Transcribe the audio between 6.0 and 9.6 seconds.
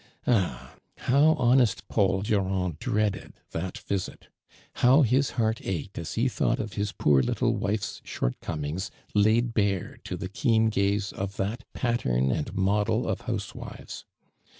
he thought of liis poor little wife's shojt comings laid